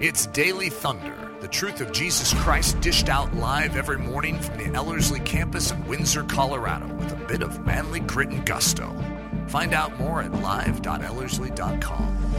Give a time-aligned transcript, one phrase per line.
[0.00, 4.72] It's Daily Thunder, the truth of Jesus Christ dished out live every morning from the
[4.72, 8.94] Ellerslie campus in Windsor, Colorado, with a bit of manly grit and gusto.
[9.48, 12.32] Find out more at live.ellerslie.com.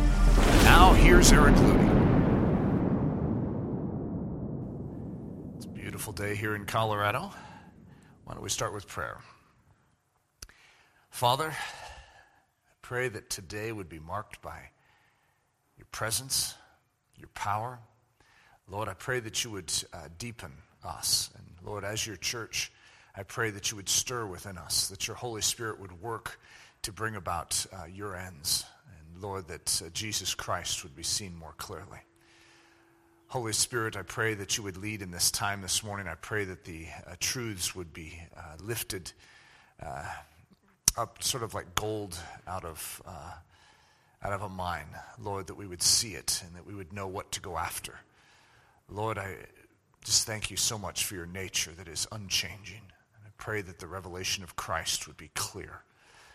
[0.64, 1.90] Now, here's Eric Ludy.
[5.58, 7.30] It's a beautiful day here in Colorado.
[8.24, 9.18] Why don't we start with prayer?
[11.10, 14.70] Father, I pray that today would be marked by
[15.78, 16.56] your presence
[17.20, 17.80] your power.
[18.68, 20.52] Lord, I pray that you would uh, deepen
[20.84, 21.30] us.
[21.36, 22.72] And Lord, as your church,
[23.16, 26.40] I pray that you would stir within us, that your Holy Spirit would work
[26.84, 28.66] to bring about uh, your ends.
[28.88, 32.00] And Lord, that uh, Jesus Christ would be seen more clearly.
[33.28, 36.08] Holy Spirit, I pray that you would lead in this time this morning.
[36.08, 39.12] I pray that the uh, truths would be uh, lifted
[39.84, 40.06] uh,
[40.98, 43.02] up sort of like gold out of
[44.24, 44.88] out of a mine,
[45.18, 48.00] Lord, that we would see it and that we would know what to go after.
[48.90, 49.36] Lord, I
[50.04, 52.82] just thank you so much for your nature that is unchanging.
[53.16, 55.84] And I pray that the revelation of Christ would be clear.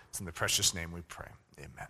[0.09, 1.29] It's in the precious name we pray.
[1.59, 1.89] Amen.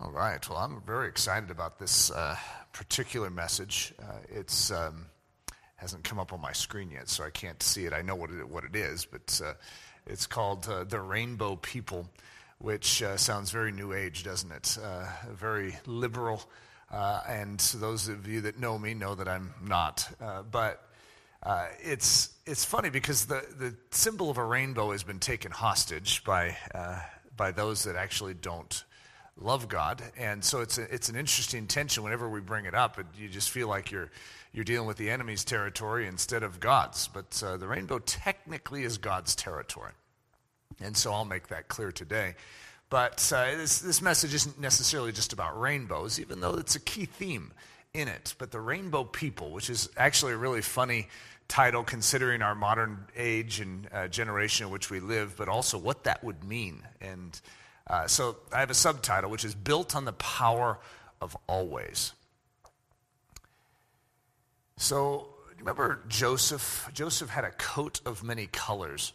[0.00, 0.46] All right.
[0.48, 2.36] Well, I'm very excited about this uh,
[2.72, 3.94] particular message.
[3.98, 5.06] Uh, it's um,
[5.76, 7.92] hasn't come up on my screen yet, so I can't see it.
[7.92, 9.54] I know what it, what it is, but uh,
[10.06, 12.08] it's called uh, "The Rainbow People."
[12.58, 14.78] Which uh, sounds very new age, doesn't it?
[14.82, 16.42] Uh, very liberal.
[16.90, 20.08] Uh, and those of you that know me know that I'm not.
[20.20, 20.82] Uh, but
[21.42, 26.24] uh, it's, it's funny because the, the symbol of a rainbow has been taken hostage
[26.24, 27.00] by, uh,
[27.36, 28.84] by those that actually don't
[29.38, 30.02] love God.
[30.16, 32.98] And so it's, a, it's an interesting tension whenever we bring it up.
[32.98, 34.10] It, you just feel like you're,
[34.52, 37.08] you're dealing with the enemy's territory instead of God's.
[37.08, 39.92] But the rainbow technically is God's territory.
[40.80, 42.34] And so I'll make that clear today.
[42.88, 47.06] But uh, this, this message isn't necessarily just about rainbows, even though it's a key
[47.06, 47.52] theme
[47.92, 48.34] in it.
[48.38, 51.08] But the rainbow people, which is actually a really funny
[51.48, 56.04] title considering our modern age and uh, generation in which we live, but also what
[56.04, 56.82] that would mean.
[57.00, 57.40] And
[57.88, 60.78] uh, so I have a subtitle, which is Built on the Power
[61.20, 62.12] of Always.
[64.76, 66.90] So, remember Joseph?
[66.92, 69.12] Joseph had a coat of many colors.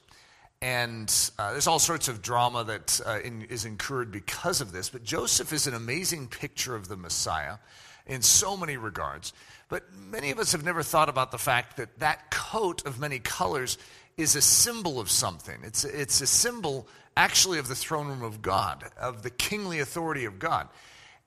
[0.62, 4.90] And uh, there's all sorts of drama that uh, in, is incurred because of this.
[4.90, 7.58] But Joseph is an amazing picture of the Messiah
[8.06, 9.34] in so many regards.
[9.70, 13.20] But many of us have never thought about the fact that that coat of many
[13.20, 13.78] colors
[14.18, 15.58] is a symbol of something.
[15.64, 20.26] It's, it's a symbol, actually, of the throne room of God, of the kingly authority
[20.26, 20.68] of God.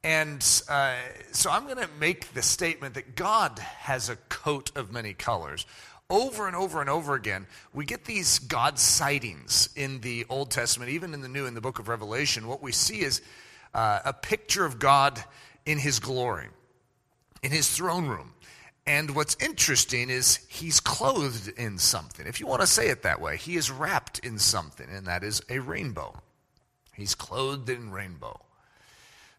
[0.04, 0.96] And uh,
[1.32, 5.66] so I'm going to make the statement that God has a coat of many colors
[6.10, 10.90] over and over and over again, we get these God sightings in the Old Testament,
[10.90, 12.46] even in the New, in the book of Revelation.
[12.46, 13.22] What we see is
[13.72, 15.22] uh, a picture of God
[15.64, 16.48] in his glory,
[17.42, 18.34] in his throne room.
[18.86, 22.26] And what's interesting is he's clothed in something.
[22.26, 25.24] If you want to say it that way, he is wrapped in something, and that
[25.24, 26.20] is a rainbow.
[26.92, 28.40] He's clothed in rainbow.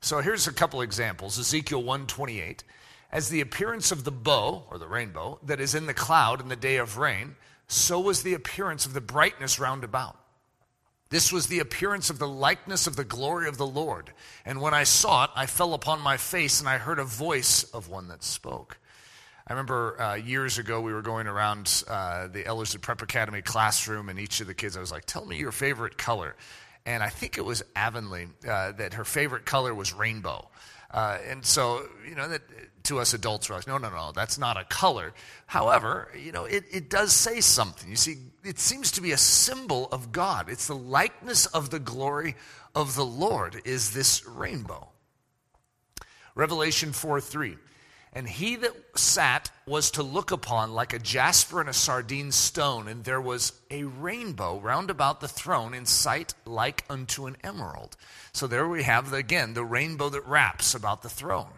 [0.02, 1.38] So here's a couple examples.
[1.38, 2.64] Ezekiel 128
[3.12, 6.50] as the appearance of the bow, or the rainbow, that is in the cloud in
[6.50, 7.36] the day of rain,
[7.68, 10.18] so was the appearance of the brightness round about.
[11.10, 14.12] This was the appearance of the likeness of the glory of the Lord.
[14.44, 17.64] And when I saw it, I fell upon my face, and I heard a voice
[17.64, 18.78] of one that spoke.
[19.48, 24.10] I remember uh, years ago we were going around uh, the Ellerslie Prep Academy classroom,
[24.10, 26.36] and each of the kids, I was like, "Tell me your favorite color."
[26.88, 30.50] And I think it was Avonlea uh, that her favorite color was rainbow.
[30.96, 32.42] Uh, and so, you know, that
[32.84, 35.14] to us adults, we're like, no, no, no, that's not a color.
[35.46, 37.90] However, you know, it, it does say something.
[37.90, 40.50] You see, it seems to be a symbol of God.
[40.50, 42.38] It's the likeness of the glory
[42.74, 44.88] of the Lord, is this rainbow.
[46.34, 47.58] Revelation 4 3.
[48.16, 52.88] And he that sat was to look upon like a jasper and a sardine stone,
[52.88, 57.98] and there was a rainbow round about the throne in sight like unto an emerald.
[58.32, 61.52] So there we have, again, the rainbow that wraps about the throne.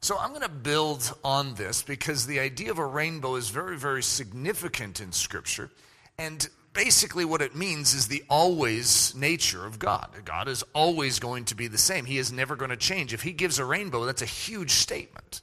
[0.00, 3.78] So I'm going to build on this because the idea of a rainbow is very,
[3.78, 5.70] very significant in Scripture.
[6.18, 10.10] And basically, what it means is the always nature of God.
[10.24, 13.12] God is always going to be the same, He is never going to change.
[13.12, 15.40] If He gives a rainbow, that's a huge statement.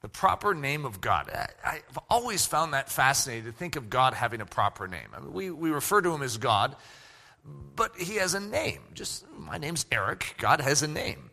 [0.00, 1.30] The proper name of God.
[1.64, 5.08] I've always found that fascinating to think of God having a proper name.
[5.14, 6.76] I mean, we, we refer to Him as God,
[7.76, 8.80] but He has a name.
[8.94, 10.34] Just, my name's Eric.
[10.38, 11.30] God has a name.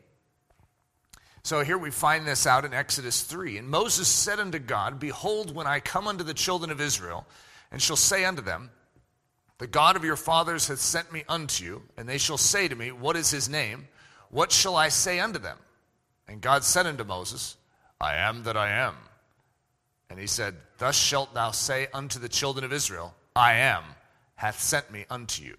[1.44, 3.58] So here we find this out in Exodus 3.
[3.58, 7.26] And Moses said unto God, Behold, when I come unto the children of Israel,
[7.72, 8.70] and shall say unto them,
[9.62, 12.76] The God of your fathers hath sent me unto you, and they shall say to
[12.76, 13.88] me, What is his name?
[14.32, 15.60] What shall I say unto them?
[16.28, 17.58] And God said unto Moses,
[18.00, 18.96] I am that I am.
[20.10, 23.84] And he said, Thus shalt thou say unto the children of Israel, I am,
[24.34, 25.58] hath sent me unto you.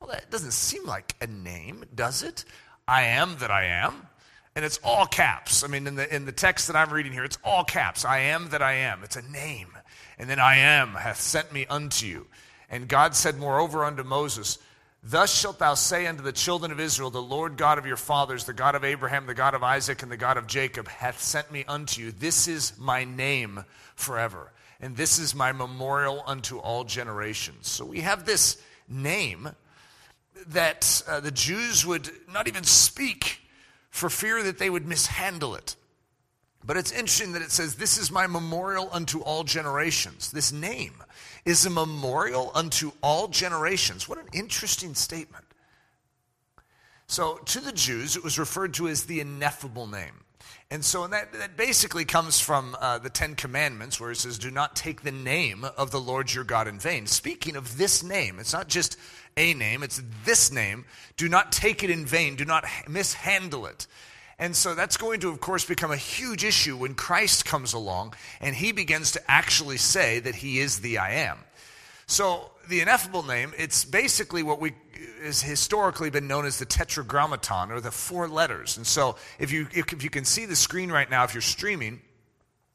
[0.00, 2.46] Well, that doesn't seem like a name, does it?
[2.86, 4.08] I am that I am.
[4.56, 5.62] And it's all caps.
[5.62, 8.06] I mean, in the, in the text that I'm reading here, it's all caps.
[8.06, 9.04] I am that I am.
[9.04, 9.68] It's a name.
[10.16, 12.26] And then I am hath sent me unto you.
[12.70, 14.58] And God said, moreover, unto Moses,
[15.02, 18.44] Thus shalt thou say unto the children of Israel, The Lord God of your fathers,
[18.44, 21.52] the God of Abraham, the God of Isaac, and the God of Jacob, hath sent
[21.52, 22.10] me unto you.
[22.10, 27.68] This is my name forever, and this is my memorial unto all generations.
[27.68, 29.50] So we have this name
[30.48, 33.40] that uh, the Jews would not even speak
[33.90, 35.76] for fear that they would mishandle it.
[36.64, 40.32] But it's interesting that it says, This is my memorial unto all generations.
[40.32, 41.02] This name
[41.48, 44.06] is a memorial unto all generations.
[44.06, 45.46] What an interesting statement.
[47.06, 50.24] So, to the Jews, it was referred to as the ineffable name.
[50.70, 54.38] And so and that, that basically comes from uh, the Ten Commandments, where it says,
[54.38, 57.06] Do not take the name of the Lord your God in vain.
[57.06, 58.98] Speaking of this name, it's not just
[59.38, 60.84] a name, it's this name.
[61.16, 63.86] Do not take it in vain, do not mishandle it.
[64.38, 68.14] And so that's going to, of course, become a huge issue when Christ comes along
[68.40, 71.38] and he begins to actually say that he is the I am.
[72.06, 74.74] So the ineffable name, it's basically what we
[75.22, 78.76] has historically been known as the tetragrammaton or the four letters.
[78.76, 82.00] And so if you if you can see the screen right now, if you're streaming,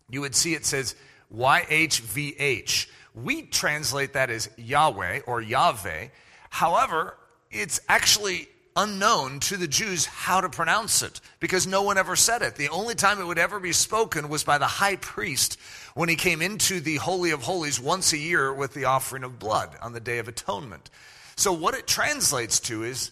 [0.09, 0.95] you would see it says
[1.33, 2.87] YHVH.
[3.15, 6.07] We translate that as Yahweh or Yahweh.
[6.49, 7.17] However,
[7.51, 12.41] it's actually unknown to the Jews how to pronounce it because no one ever said
[12.41, 12.55] it.
[12.55, 15.59] The only time it would ever be spoken was by the high priest
[15.93, 19.39] when he came into the Holy of Holies once a year with the offering of
[19.39, 20.89] blood on the Day of Atonement.
[21.35, 23.11] So, what it translates to is,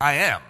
[0.00, 0.40] I am.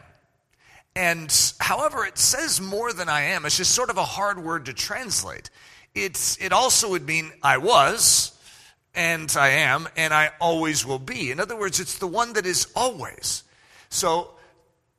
[0.96, 3.44] And however, it says more than I am.
[3.46, 5.50] It's just sort of a hard word to translate.
[5.94, 8.36] It's, it also would mean I was,
[8.94, 11.30] and I am, and I always will be.
[11.30, 13.42] In other words, it's the one that is always.
[13.90, 14.30] So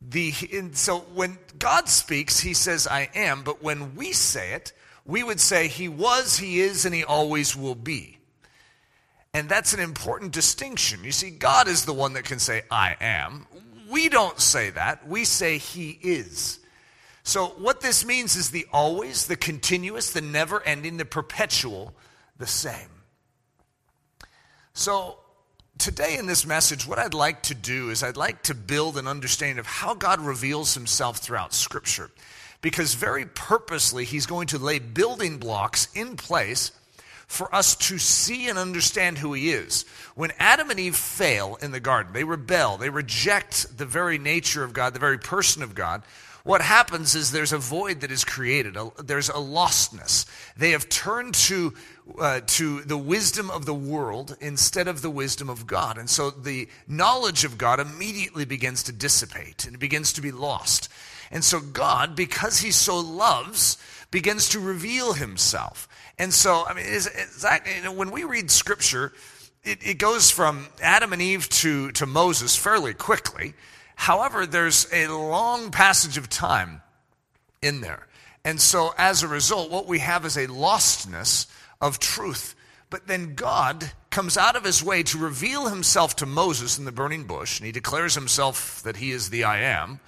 [0.02, 0.32] the,
[0.74, 4.74] so when God speaks, he says, I am, but when we say it,
[5.06, 8.18] we would say, He was, He is, and He always will be.
[9.34, 11.04] And that's an important distinction.
[11.04, 13.46] You see, God is the one that can say, I am.
[13.90, 15.08] We don't say that.
[15.08, 16.60] We say, He is.
[17.24, 21.94] So, what this means is the always, the continuous, the never ending, the perpetual,
[22.38, 22.90] the same.
[24.74, 25.20] So,
[25.78, 29.08] today in this message, what I'd like to do is I'd like to build an
[29.08, 32.10] understanding of how God reveals himself throughout Scripture.
[32.62, 36.72] Because very purposely, he's going to lay building blocks in place
[37.28, 39.86] for us to see and understand who he is.
[40.16, 44.64] When Adam and Eve fail in the garden, they rebel, they reject the very nature
[44.64, 46.04] of God, the very person of God.
[46.46, 50.28] What happens is there's a void that is created, there's a lostness.
[50.56, 51.74] They have turned to
[52.20, 55.98] uh, to the wisdom of the world instead of the wisdom of God.
[55.98, 60.32] And so the knowledge of God immediately begins to dissipate and it begins to be
[60.32, 60.88] lost.
[61.32, 63.80] And so God, because he so loves,
[64.12, 65.88] begins to reveal himself.
[66.20, 69.14] And so, I mean, is, is that, you know, when we read scripture,
[69.64, 73.56] it, it goes from Adam and Eve to, to Moses fairly quickly.
[73.96, 76.82] However, there's a long passage of time
[77.62, 78.08] in there.
[78.44, 81.48] And so, as a result, what we have is a lostness
[81.82, 82.56] of truth.
[82.90, 86.92] But then God comes out of his way to reveal himself to Moses in the
[86.92, 90.00] burning bush, and he declares himself that he is the I am,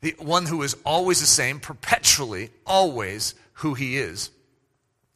[0.00, 4.30] the one who is always the same, perpetually, always who he is.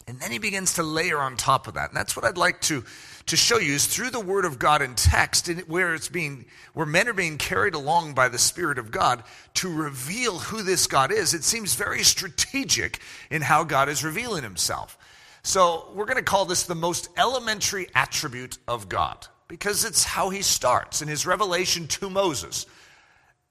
[0.07, 1.91] And then he begins to layer on top of that.
[1.91, 2.85] And that's what I'd like to,
[3.29, 6.47] to show you is through the word of God in text, and where it's being,
[6.75, 9.23] where men are being carried along by the Spirit of God
[9.55, 11.35] to reveal who this God is.
[11.35, 14.99] It seems very strategic in how God is revealing himself.
[15.43, 20.31] So we're going to call this the most elementary attribute of God because it's how
[20.31, 22.67] he starts in his revelation to Moses.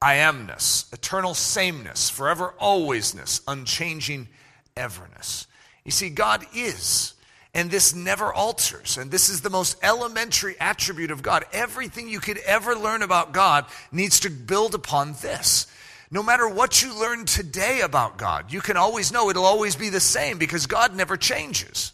[0.01, 4.27] I amness, eternal sameness, forever alwaysness, unchanging
[4.75, 5.47] everness.
[5.85, 7.13] You see, God is,
[7.53, 8.97] and this never alters.
[8.97, 11.45] And this is the most elementary attribute of God.
[11.53, 15.67] Everything you could ever learn about God needs to build upon this.
[16.09, 19.89] No matter what you learn today about God, you can always know it'll always be
[19.89, 21.91] the same because God never changes.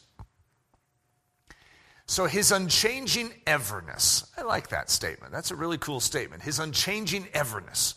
[2.05, 4.29] So, his unchanging everness.
[4.37, 5.31] I like that statement.
[5.31, 6.43] That's a really cool statement.
[6.43, 7.95] His unchanging everness.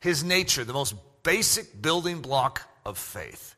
[0.00, 3.54] His nature, the most basic building block of faith.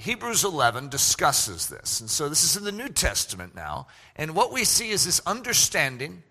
[0.00, 2.00] Hebrews 11 discusses this.
[2.00, 3.86] And so, this is in the New Testament now.
[4.16, 6.22] And what we see is this understanding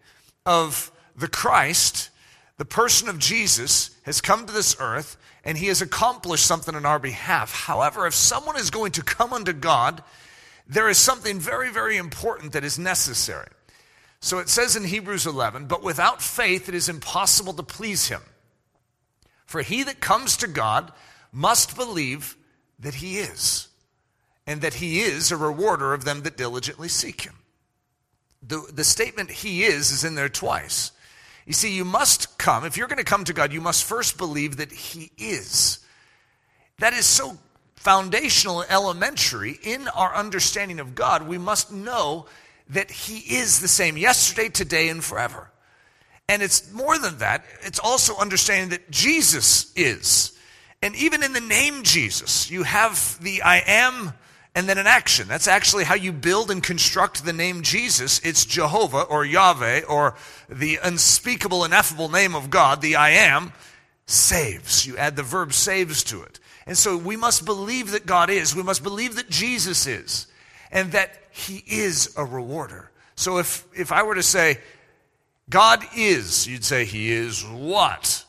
[0.45, 2.09] of the Christ
[2.59, 6.85] the person of Jesus has come to this earth and he has accomplished something on
[6.85, 7.53] our behalf.
[7.53, 10.03] However, if someone is going to come unto God,
[10.67, 13.47] there is something very, very important that is necessary.
[14.19, 18.21] So it says in Hebrews 11, but without faith it is impossible to please him.
[19.45, 20.91] For he that comes to God
[21.31, 22.35] must believe
[22.79, 23.67] that he is,
[24.48, 27.36] and that he is a rewarder of them that diligently seek him.
[28.41, 30.91] The, the statement he is is in there twice.
[31.50, 34.19] You see, you must come, if you're going to come to God, you must first
[34.19, 35.79] believe that He is.
[36.77, 37.39] That is so
[37.75, 41.27] foundational and elementary in our understanding of God.
[41.27, 42.27] We must know
[42.69, 45.50] that He is the same yesterday, today, and forever.
[46.27, 50.38] And it's more than that, it's also understanding that Jesus is.
[50.81, 54.13] And even in the name Jesus, you have the I am
[54.55, 55.27] and then an action.
[55.27, 58.19] That's actually how you build and construct the name Jesus.
[58.19, 60.15] It's Jehovah or Yahweh or
[60.48, 63.53] the unspeakable, ineffable name of God, the I am,
[64.05, 64.88] saves.
[64.88, 66.39] You add the verb saves to it.
[66.65, 68.55] And so we must believe that God is.
[68.55, 70.27] We must believe that Jesus is
[70.71, 72.91] and that he is a rewarder.
[73.15, 74.59] So if, if I were to say,
[75.50, 78.24] God is, you'd say, He is what?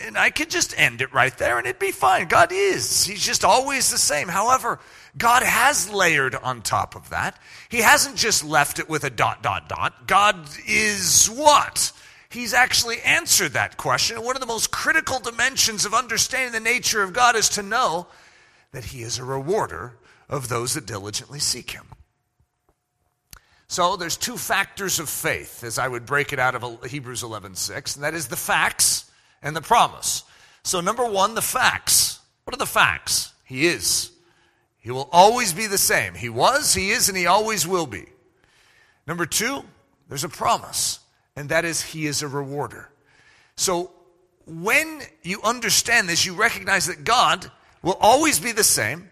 [0.00, 2.28] And I could just end it right there and it'd be fine.
[2.28, 3.04] God is.
[3.04, 4.28] He's just always the same.
[4.28, 4.78] However,
[5.16, 7.38] God has layered on top of that.
[7.68, 10.06] He hasn't just left it with a dot, dot, dot.
[10.06, 11.92] God is what?
[12.30, 14.22] He's actually answered that question.
[14.22, 18.06] one of the most critical dimensions of understanding the nature of God is to know
[18.72, 19.96] that He is a rewarder
[20.28, 21.86] of those that diligently seek Him.
[23.66, 27.96] So there's two factors of faith, as I would break it out of Hebrews 11:6,
[27.96, 29.07] and that is the facts
[29.42, 30.24] and the promise.
[30.62, 32.20] So number one, the facts.
[32.44, 33.32] What are the facts?
[33.44, 34.10] He is.
[34.80, 36.14] He will always be the same.
[36.14, 38.06] He was, he is, and he always will be.
[39.06, 39.64] Number two,
[40.08, 41.00] there's a promise,
[41.36, 42.90] and that is he is a rewarder.
[43.56, 43.90] So
[44.46, 47.50] when you understand this, you recognize that God
[47.82, 49.10] will always be the same,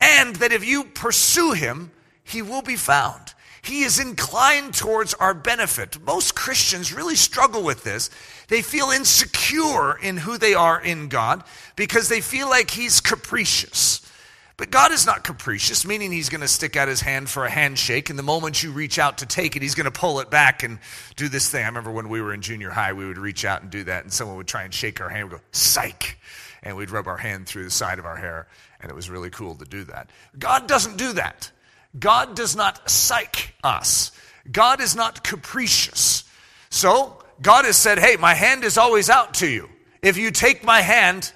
[0.00, 1.90] and that if you pursue him,
[2.22, 3.34] he will be found.
[3.62, 5.98] He is inclined towards our benefit.
[6.04, 8.10] Most Christians really struggle with this.
[8.54, 11.42] They feel insecure in who they are in God
[11.74, 14.08] because they feel like He's capricious.
[14.56, 17.50] But God is not capricious, meaning He's going to stick out His hand for a
[17.50, 20.30] handshake, and the moment you reach out to take it, He's going to pull it
[20.30, 20.78] back and
[21.16, 21.64] do this thing.
[21.64, 24.04] I remember when we were in junior high, we would reach out and do that,
[24.04, 26.16] and someone would try and shake our hand, we'd go, psych,
[26.62, 28.46] and we'd rub our hand through the side of our hair,
[28.80, 30.10] and it was really cool to do that.
[30.38, 31.50] God doesn't do that.
[31.98, 34.12] God does not psych us,
[34.52, 36.22] God is not capricious.
[36.70, 39.68] So, God has said, hey, my hand is always out to you.
[40.02, 41.32] If you take my hand,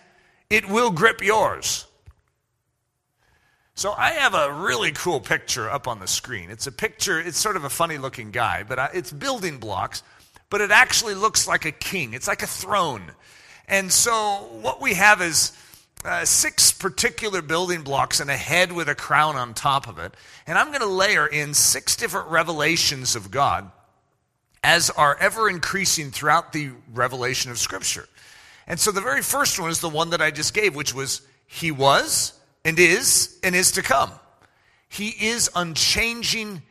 [0.50, 1.86] it will grip yours.
[3.74, 6.50] So I have a really cool picture up on the screen.
[6.50, 10.02] It's a picture, it's sort of a funny looking guy, but I, it's building blocks,
[10.50, 12.12] but it actually looks like a king.
[12.12, 13.12] It's like a throne.
[13.68, 15.52] And so what we have is
[16.04, 20.14] uh, six particular building blocks and a head with a crown on top of it.
[20.46, 23.70] And I'm going to layer in six different revelations of God
[24.62, 28.08] as are ever increasing throughout the revelation of Scripture.
[28.66, 31.22] And so the very first one is the one that I just gave, which was
[31.46, 34.10] He was, and is and is to come.
[34.88, 36.62] He is unchanging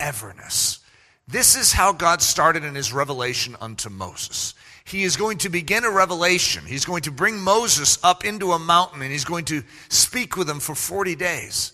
[0.00, 0.80] everness.
[1.26, 4.54] This is how God started in his revelation unto Moses.
[4.84, 6.66] He is going to begin a revelation.
[6.66, 10.48] He's going to bring Moses up into a mountain and he's going to speak with
[10.48, 11.72] him for 40 days.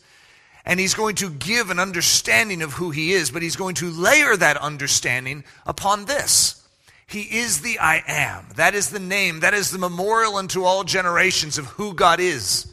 [0.65, 3.91] And he's going to give an understanding of who he is, but he's going to
[3.91, 6.67] layer that understanding upon this.
[7.07, 8.47] He is the I am.
[8.57, 9.41] That is the name.
[9.41, 12.73] That is the memorial unto all generations of who God is.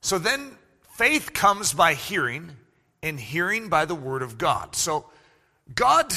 [0.00, 0.50] So then
[0.96, 2.50] faith comes by hearing,
[3.02, 4.74] and hearing by the word of God.
[4.74, 5.06] So
[5.74, 6.12] God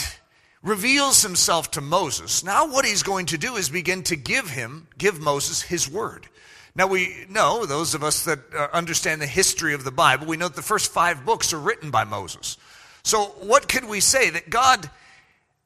[0.64, 2.44] reveals himself to Moses.
[2.44, 6.28] Now, what he's going to do is begin to give him, give Moses his word.
[6.76, 10.38] Now, we know, those of us that uh, understand the history of the Bible, we
[10.38, 12.58] know that the first five books are written by Moses.
[13.04, 14.30] So, what could we say?
[14.30, 14.90] That God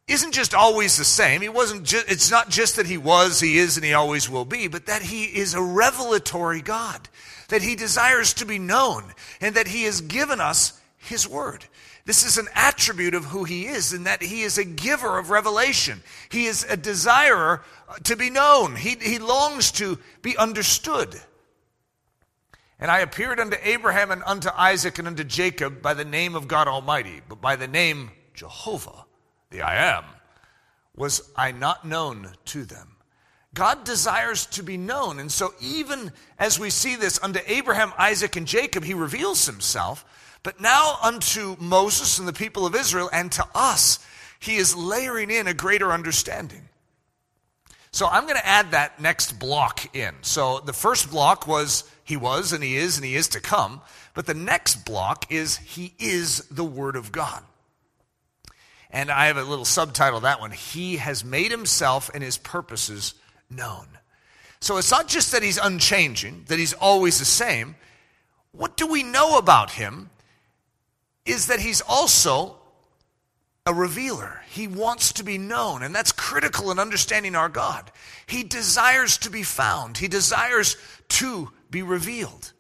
[0.08, 1.42] isn't just always the same.
[1.42, 4.46] He wasn't just, it's not just that he was, he is, and he always will
[4.46, 7.08] be, but that he is a revelatory God
[7.50, 11.66] that he desires to be known, and that he has given us his word.
[12.06, 15.32] This is an attribute of who he is, in that he is a giver of
[15.32, 16.04] revelation.
[16.30, 18.76] He is a desirer uh, to be known.
[18.76, 21.20] He, he longs to be understood.
[22.80, 26.48] And I appeared unto Abraham and unto Isaac and unto Jacob by the name of
[26.48, 29.06] God Almighty, but by the name Jehovah,
[29.50, 30.04] the I am,
[30.96, 32.98] was I not known to them.
[33.56, 35.18] God desires to be known.
[35.18, 40.06] And so, even as we see this unto Abraham, Isaac, and Jacob, he reveals himself.
[40.46, 43.98] But now, unto Moses and the people of Israel, and to us,
[44.40, 46.70] he is layering in a greater understanding.
[47.90, 50.14] So I'm going to add that next block in.
[50.22, 53.82] So the first block was he was and he is and he is to come.
[54.14, 57.42] But the next block is he is the Word of God.
[58.92, 60.52] And I have a little subtitle that one.
[60.52, 63.16] He has made himself and his purposes
[63.50, 63.88] known.
[64.60, 67.78] So it's not just that he's unchanging, that he's always the same.
[68.52, 70.12] What do we know about him
[71.26, 72.58] is that he's also
[73.66, 74.42] a revealer.
[74.50, 77.92] He wants to be known, and that's critical in understanding our God.
[78.28, 80.78] He desires to be found, he desires
[81.10, 82.54] to be revealed.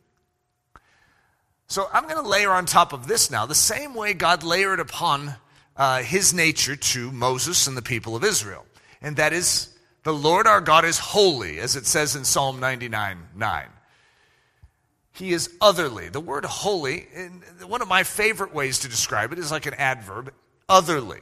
[1.68, 4.80] So I'm going to layer on top of this now the same way God layered
[4.80, 5.36] upon
[5.76, 8.66] uh, his nature to Moses and the people of Israel.
[9.02, 9.70] And that is,
[10.04, 13.66] the Lord our God is holy, as it says in Psalm 99 9.
[15.16, 16.10] He is otherly.
[16.10, 17.08] The word holy,
[17.66, 20.34] one of my favorite ways to describe it is like an adverb
[20.68, 21.22] otherly.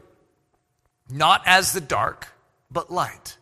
[1.10, 2.28] Not as the dark,
[2.72, 3.38] but light.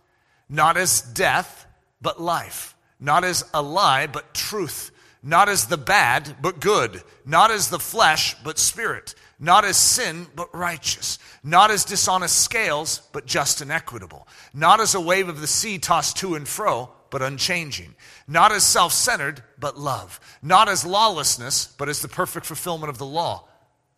[0.49, 1.65] Not as death,
[2.01, 2.75] but life.
[2.99, 4.91] Not as a lie, but truth.
[5.23, 7.01] Not as the bad, but good.
[7.25, 9.15] Not as the flesh, but spirit.
[9.39, 11.17] Not as sin, but righteous.
[11.43, 14.27] Not as dishonest scales, but just and equitable.
[14.53, 17.93] Not as a wave of the sea tossed to and fro, but unchanging.
[18.27, 20.19] Not as self centered, but love.
[20.41, 23.47] Not as lawlessness, but as the perfect fulfillment of the law.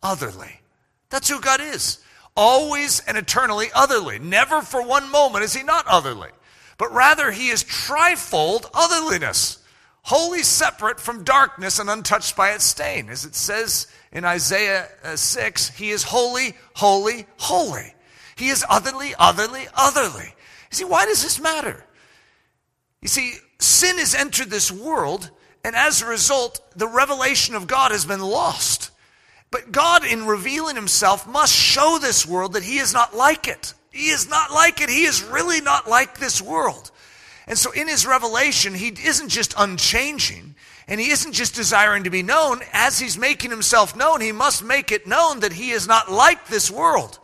[0.02, 0.60] Otherly.
[1.08, 2.00] That's who God is.
[2.36, 4.18] Always and eternally otherly.
[4.18, 6.30] Never for one moment is he not otherly,
[6.76, 9.58] but rather he is trifold otherliness,
[10.02, 13.08] wholly separate from darkness and untouched by its stain.
[13.08, 17.94] As it says in Isaiah uh, 6, he is holy, holy, holy.
[18.34, 20.34] He is otherly, otherly, otherly.
[20.70, 21.84] You see, why does this matter?
[23.04, 25.30] You see, sin has entered this world,
[25.62, 28.90] and as a result, the revelation of God has been lost.
[29.50, 33.74] But God, in revealing himself, must show this world that he is not like it.
[33.92, 34.88] He is not like it.
[34.88, 36.90] He is really not like this world.
[37.46, 40.54] And so in his revelation, he isn't just unchanging
[40.88, 42.62] and he isn't just desiring to be known.
[42.72, 46.48] As he's making himself known, he must make it known that he is not like
[46.48, 47.18] this world.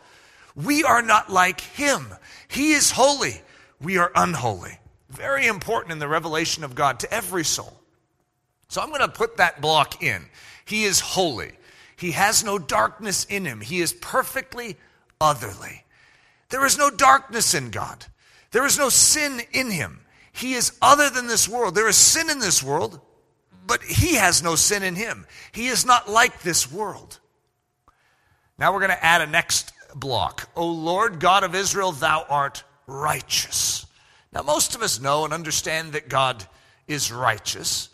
[0.55, 2.07] We are not like him.
[2.47, 3.41] He is holy.
[3.81, 4.77] We are unholy.
[5.11, 7.73] Very important in the revelation of God to every soul.
[8.69, 10.25] So I'm going to put that block in.
[10.63, 11.51] He is holy.
[11.97, 13.59] He has no darkness in him.
[13.59, 14.77] He is perfectly
[15.19, 15.83] otherly.
[16.49, 18.05] There is no darkness in God.
[18.51, 19.99] There is no sin in him.
[20.31, 21.75] He is other than this world.
[21.75, 23.01] There is sin in this world,
[23.67, 25.27] but he has no sin in him.
[25.51, 27.19] He is not like this world.
[28.57, 30.49] Now we're going to add a next block.
[30.55, 33.85] O Lord God of Israel, thou art righteous.
[34.33, 36.45] Now, most of us know and understand that God
[36.87, 37.89] is righteous.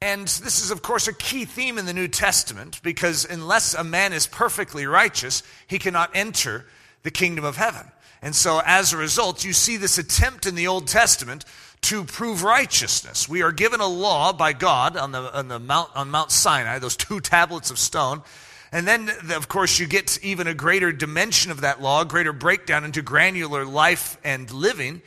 [0.00, 3.82] And this is, of course, a key theme in the New Testament because unless a
[3.82, 6.66] man is perfectly righteous, he cannot enter
[7.02, 7.90] the kingdom of heaven.
[8.22, 11.44] And so, as a result, you see this attempt in the Old Testament
[11.82, 13.28] to prove righteousness.
[13.28, 16.78] We are given a law by God on the, on the Mount, on Mount Sinai,
[16.78, 18.22] those two tablets of stone.
[18.72, 22.32] And then, of course, you get even a greater dimension of that law, a greater
[22.32, 25.02] breakdown into granular life and living.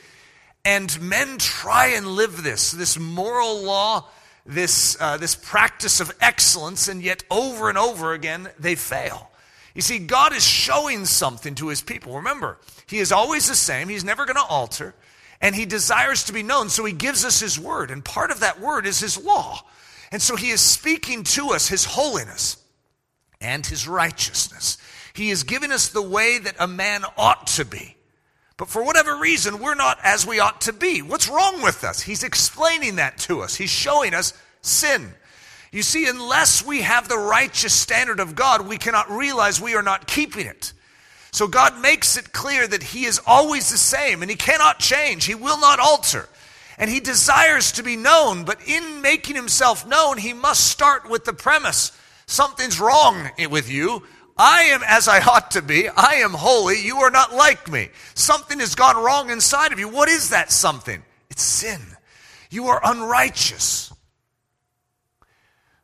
[0.66, 4.06] And men try and live this, this moral law
[4.50, 9.30] this, uh, this practice of excellence, and yet over and over again they fail.
[9.76, 12.16] You see, God is showing something to his people.
[12.16, 14.96] Remember, he is always the same, he's never going to alter,
[15.40, 18.40] and he desires to be known, so he gives us his word, and part of
[18.40, 19.62] that word is his law.
[20.12, 22.58] And so he is speaking to us his holiness
[23.40, 24.80] and his righteousness.
[25.14, 27.96] He is giving us the way that a man ought to be.
[28.60, 31.02] But for whatever reason, we're not as we ought to be.
[31.02, 32.02] What's wrong with us?
[32.02, 33.56] He's explaining that to us.
[33.56, 35.14] He's showing us sin.
[35.72, 39.82] You see, unless we have the righteous standard of God, we cannot realize we are
[39.82, 40.74] not keeping it.
[41.32, 45.24] So God makes it clear that He is always the same and He cannot change,
[45.24, 46.28] He will not alter.
[46.78, 51.24] And He desires to be known, but in making Himself known, He must start with
[51.24, 51.94] the premise
[52.26, 54.04] something's wrong with you.
[54.40, 55.90] I am as I ought to be.
[55.90, 56.82] I am holy.
[56.82, 57.90] You are not like me.
[58.14, 59.90] Something has gone wrong inside of you.
[59.90, 61.04] What is that something?
[61.30, 61.82] It's sin.
[62.50, 63.94] You are unrighteous.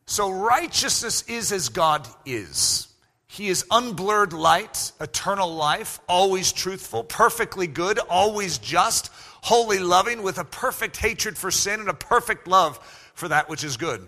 [0.06, 2.88] So, righteousness is as God is.
[3.26, 9.10] He is unblurred light, eternal life, always truthful, perfectly good, always just,
[9.42, 12.78] wholly loving, with a perfect hatred for sin and a perfect love
[13.12, 14.06] for that which is good.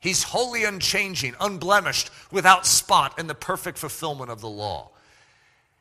[0.00, 4.90] He's wholly unchanging, unblemished, without spot, in the perfect fulfillment of the law.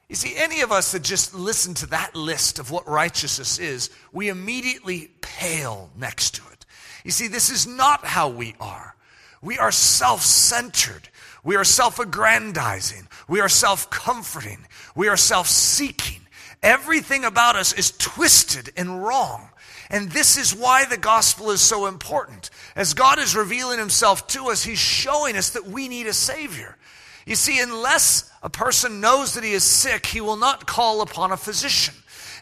[0.09, 3.89] You see, any of us that just listen to that list of what righteousness is,
[4.13, 6.65] we immediately pale next to it.
[7.03, 8.95] You see, this is not how we are.
[9.41, 11.09] We are self centered.
[11.43, 13.07] We are self aggrandizing.
[13.27, 14.65] We are self comforting.
[14.95, 16.21] We are self seeking.
[16.63, 19.49] Everything about us is twisted and wrong.
[19.89, 22.49] And this is why the gospel is so important.
[22.75, 26.77] As God is revealing himself to us, he's showing us that we need a savior.
[27.25, 31.31] You see, unless a person knows that he is sick, he will not call upon
[31.31, 31.93] a physician.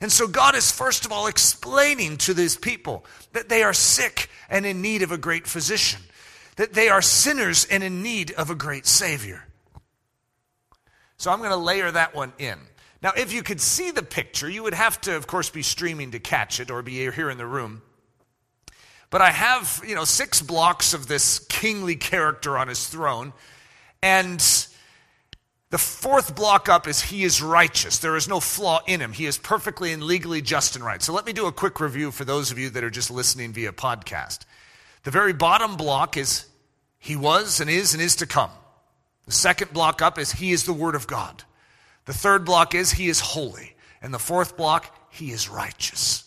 [0.02, 4.30] And so God is first of all explaining to these people that they are sick
[4.50, 6.02] and in need of a great physician,
[6.58, 9.44] that they are sinners and in need of a great savior.
[11.18, 12.60] So I'm going to layer that one in.
[13.06, 16.10] Now, if you could see the picture, you would have to, of course, be streaming
[16.14, 17.84] to catch it or be here in the room.
[19.12, 23.34] But I have, you know, six blocks of this kingly character on his throne.
[24.02, 24.40] And
[25.70, 28.00] the fourth block up is he is righteous.
[28.00, 29.14] There is no flaw in him.
[29.14, 31.04] He is perfectly and legally just and right.
[31.04, 33.54] So let me do a quick review for those of you that are just listening
[33.54, 34.46] via podcast.
[35.04, 36.48] The very bottom block is
[36.98, 38.50] he was and is and is to come.
[39.28, 41.44] The second block up is he is the word of God.
[42.06, 43.76] The third block is he is holy.
[44.02, 46.24] And the fourth block, he is righteous.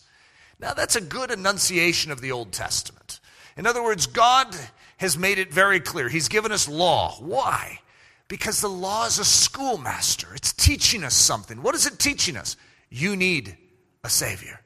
[0.59, 3.19] Now that's a good enunciation of the Old Testament.
[3.55, 4.55] In other words, God
[4.97, 6.09] has made it very clear.
[6.09, 7.15] He's given us law.
[7.19, 7.79] Why?
[8.27, 10.27] Because the law is a schoolmaster.
[10.35, 11.63] It's teaching us something.
[11.63, 12.57] What is it teaching us?
[12.89, 13.57] You need
[14.03, 14.59] a Savior.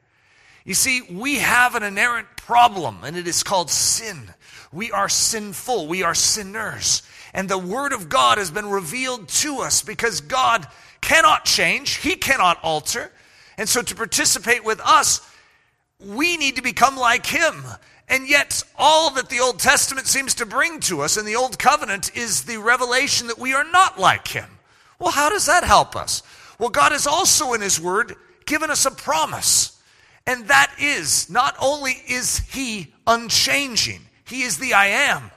[0.66, 4.34] You see, we have an inerrant problem, and it is called sin.
[4.72, 5.88] We are sinful.
[5.88, 7.04] We are sinners.
[7.34, 10.68] And the Word of God has been revealed to us because God
[11.04, 13.12] cannot change, He cannot alter.
[13.58, 15.22] And so to participate with us,
[16.00, 17.64] we need to become like Him.
[18.10, 21.60] And yet, all that the Old Testament seems to bring to us in the Old
[21.60, 24.50] Covenant is the revelation that we are not like Him.
[25.00, 26.24] Well, how does that help us?
[26.60, 29.82] Well, God has also in His Word given us a promise.
[30.26, 35.32] And that is not only is He unchanging, He is the I am,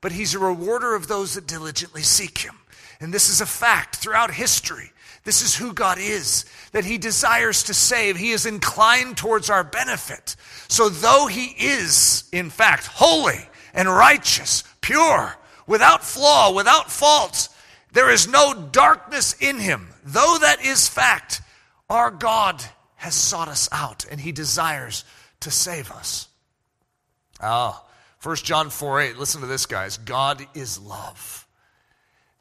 [0.00, 2.56] but He's a rewarder of those that diligently seek Him.
[3.00, 4.90] And this is a fact throughout history.
[5.24, 8.16] This is who God is, that He desires to save.
[8.16, 10.36] He is inclined towards our benefit.
[10.68, 15.34] So, though He is, in fact, holy and righteous, pure,
[15.66, 17.48] without flaw, without fault,
[17.92, 19.88] there is no darkness in Him.
[20.04, 21.40] Though that is fact,
[21.88, 22.62] our God
[22.96, 25.04] has sought us out and He desires
[25.40, 26.28] to save us.
[27.40, 27.82] Ah,
[28.22, 29.96] 1 John 4 8, listen to this, guys.
[29.98, 31.43] God is love.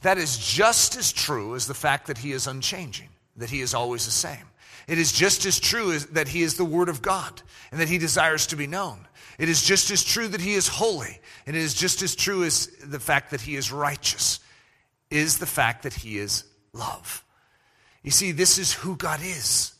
[0.04, 3.74] That is just as true as the fact that he is unchanging, that he is
[3.74, 4.46] always the same.
[4.88, 7.88] It is just as true as that he is the Word of God and that
[7.88, 9.08] he desires to be known.
[9.40, 11.20] It is just as true that he is holy.
[11.48, 14.40] And it is just as true as the fact that he is righteous,
[15.10, 17.24] is the fact that he is love.
[18.04, 19.74] You see, this is who God is.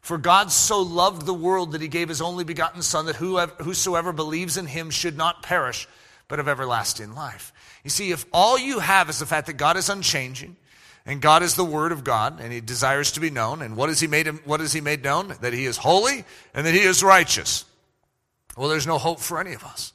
[0.00, 3.52] For God so loved the world that he gave his only begotten Son, that whoever,
[3.62, 5.86] whosoever believes in him should not perish,
[6.26, 7.52] but have everlasting life.
[7.84, 10.56] You see, if all you have is the fact that God is unchanging,
[11.06, 13.88] and God is the Word of God, and He desires to be known, and what
[13.88, 15.34] has He made He made known?
[15.40, 17.64] That He is holy and that He is righteous.
[18.56, 19.92] Well, there's no hope for any of us.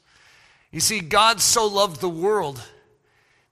[0.72, 2.60] You see, God so loved the world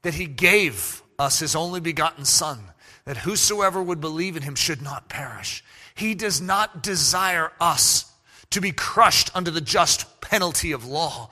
[0.03, 2.59] that He gave us His only begotten Son,
[3.05, 5.63] that whosoever would believe in Him should not perish.
[5.95, 8.13] He does not desire us
[8.51, 11.31] to be crushed under the just penalty of law.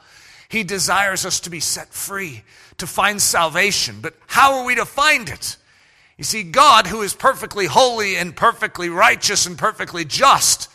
[0.53, 2.43] He desires us to be set free,
[2.77, 4.01] to find salvation.
[4.03, 5.57] But how are we to find it?
[6.19, 10.69] You see, God, who is perfectly holy and perfectly righteous and perfectly just,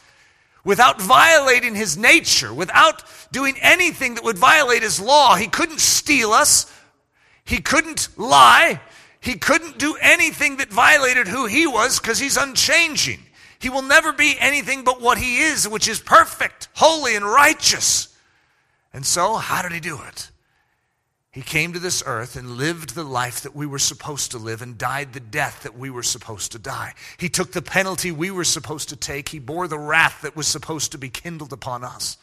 [0.63, 6.31] without violating his nature, without doing anything that would violate his law, he couldn't steal
[6.31, 6.65] us,
[7.45, 8.81] he couldn't lie,
[9.19, 13.19] he couldn't do anything that violated who he was because he's unchanging.
[13.59, 18.16] He will never be anything but what he is, which is perfect, holy, and righteous.
[18.97, 20.31] And so, how did he do it?
[21.29, 24.63] He came to this earth and lived the life that we were supposed to live
[24.63, 26.95] and died the death that we were supposed to die.
[27.19, 29.29] He took the penalty we were supposed to take.
[29.29, 32.17] He bore the wrath that was supposed to be kindled upon us.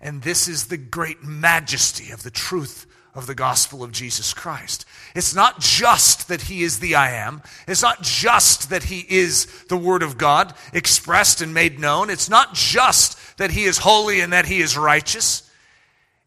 [0.00, 4.84] And this is the great majesty of the truth of the gospel of Jesus Christ.
[5.16, 7.42] It's not just that he is the I am.
[7.66, 12.10] It's not just that he is the word of God expressed and made known.
[12.10, 15.42] It's not just that he is holy and that he is righteous.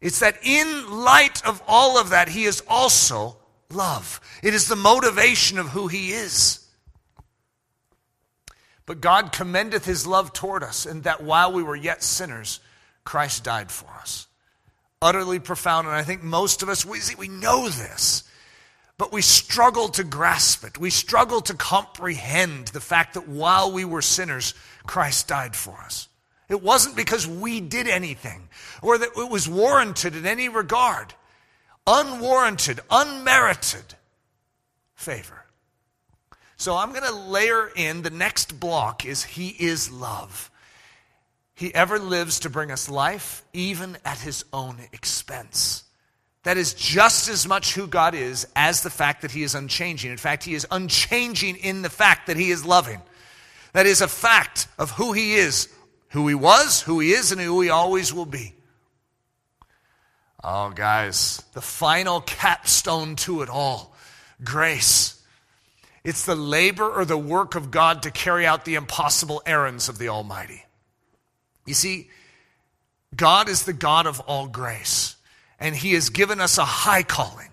[0.00, 3.36] It's that in light of all of that, he is also
[3.70, 4.20] love.
[4.42, 6.66] It is the motivation of who he is.
[8.86, 12.60] But God commendeth his love toward us, in that while we were yet sinners,
[13.04, 14.26] Christ died for us.
[15.02, 18.24] Utterly profound, and I think most of us, we, we know this,
[18.98, 20.76] but we struggle to grasp it.
[20.76, 24.54] We struggle to comprehend the fact that while we were sinners,
[24.86, 26.08] Christ died for us.
[26.50, 28.48] It wasn't because we did anything
[28.82, 31.14] or that it was warranted in any regard.
[31.86, 33.94] Unwarranted, unmerited
[34.96, 35.46] favor.
[36.56, 40.50] So I'm going to layer in the next block is He is love.
[41.54, 45.84] He ever lives to bring us life, even at His own expense.
[46.42, 50.10] That is just as much who God is as the fact that He is unchanging.
[50.10, 53.00] In fact, He is unchanging in the fact that He is loving.
[53.72, 55.68] That is a fact of who He is,
[56.10, 58.54] who He was, who He is, and who He always will be.
[60.42, 63.94] Oh, guys, the final capstone to it all
[64.42, 65.22] grace.
[66.02, 69.98] It's the labor or the work of God to carry out the impossible errands of
[69.98, 70.64] the Almighty.
[71.66, 72.08] You see,
[73.14, 75.16] God is the God of all grace
[75.60, 77.48] and He has given us a high calling.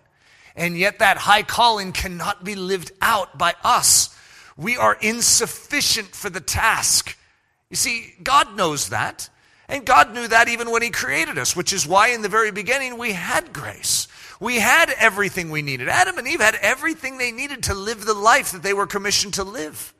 [0.55, 4.15] And yet, that high calling cannot be lived out by us.
[4.55, 7.15] We are insufficient for the task.
[7.69, 9.29] You see, God knows that.
[9.69, 12.51] And God knew that even when He created us, which is why in the very
[12.51, 14.07] beginning we had grace.
[14.39, 15.89] We had everything we needed.
[15.89, 19.33] Adam and Eve had everything they needed to live the life that they were commissioned
[19.35, 19.93] to live.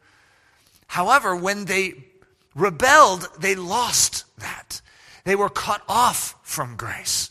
[0.87, 2.05] However, when they
[2.55, 4.81] rebelled, they lost that.
[5.25, 7.29] They were cut off from grace.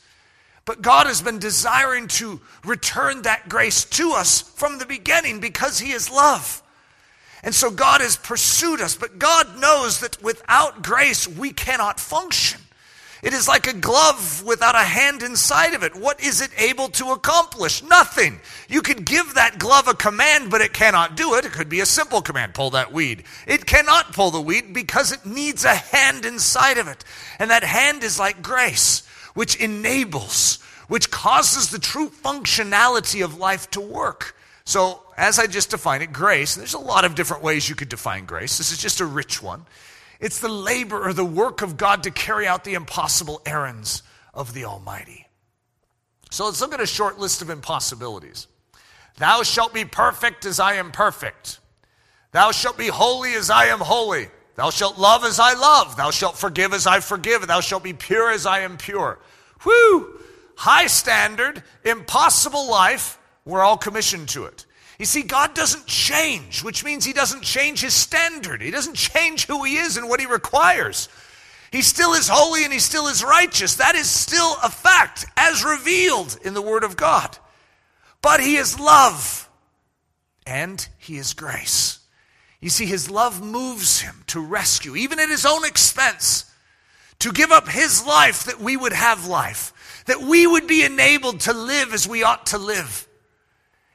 [0.67, 5.79] But God has been desiring to return that grace to us from the beginning because
[5.79, 6.63] He is love.
[7.47, 12.61] And so God has pursued us, but God knows that without grace, we cannot function.
[13.23, 15.95] It is like a glove without a hand inside of it.
[15.95, 17.85] What is it able to accomplish?
[17.85, 18.41] Nothing.
[18.69, 21.45] You could give that glove a command, but it cannot do it.
[21.45, 23.23] It could be a simple command pull that weed.
[23.47, 27.05] It cannot pull the weed because it needs a hand inside of it.
[27.39, 33.71] And that hand is like grace which enables, which causes the true functionality of life
[33.71, 34.35] to work.
[34.65, 37.89] So, as I just defined it, grace, there's a lot of different ways you could
[37.89, 38.59] define grace.
[38.59, 39.65] This is just a rich one.
[40.21, 44.03] It's the labor or the work of God to carry out the impossible errands
[44.35, 45.27] of the Almighty.
[46.31, 48.47] So, let's look at a short list of impossibilities.
[49.19, 51.61] Thou shalt be perfect as I am perfect.
[52.33, 54.29] Thou shalt be holy as I am holy.
[54.57, 55.97] Thou shalt love as I love.
[55.97, 57.47] Thou shalt forgive as I forgive.
[57.47, 59.19] Thou shalt be pure as I am pure.
[59.63, 60.21] Whew!
[60.57, 63.19] High standard, impossible life.
[63.45, 64.66] We're all commissioned to it.
[64.99, 68.63] You see, God doesn't change, which means He doesn't change His standard.
[68.63, 71.09] He doesn't change who He is and what He requires.
[71.71, 73.77] He still is holy and He still is righteous.
[73.77, 77.37] That is still a fact as revealed in the Word of God.
[78.23, 79.49] But He is love
[80.47, 82.01] and He is grace.
[82.61, 86.51] You see, his love moves him to rescue, even at his own expense,
[87.21, 91.41] to give up his life that we would have life, that we would be enabled
[91.41, 93.07] to live as we ought to live.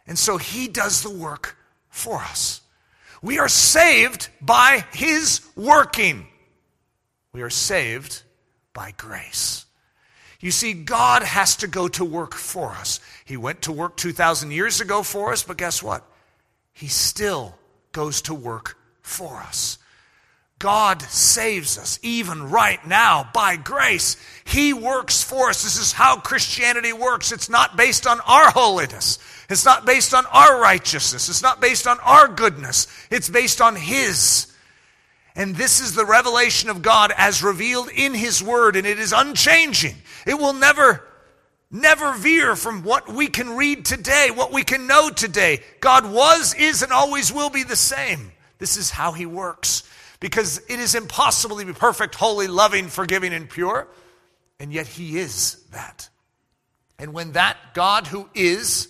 [0.07, 1.57] And so he does the work
[1.89, 2.61] for us.
[3.21, 6.27] We are saved by his working.
[7.33, 8.23] We are saved
[8.73, 9.65] by grace.
[10.39, 12.99] You see, God has to go to work for us.
[13.25, 16.03] He went to work 2,000 years ago for us, but guess what?
[16.73, 17.55] He still
[17.91, 19.77] goes to work for us.
[20.61, 24.15] God saves us even right now by grace.
[24.45, 25.63] He works for us.
[25.63, 27.31] This is how Christianity works.
[27.31, 29.17] It's not based on our holiness.
[29.49, 31.29] It's not based on our righteousness.
[31.29, 32.85] It's not based on our goodness.
[33.09, 34.53] It's based on His.
[35.35, 39.13] And this is the revelation of God as revealed in His Word, and it is
[39.13, 39.95] unchanging.
[40.27, 41.03] It will never
[41.71, 45.61] never veer from what we can read today, what we can know today.
[45.79, 48.31] God was, is, and always will be the same.
[48.59, 49.89] This is how He works.
[50.21, 53.87] Because it is impossible to be perfect, holy, loving, forgiving, and pure.
[54.57, 56.07] And yet He is that.
[56.97, 58.87] And when that God who is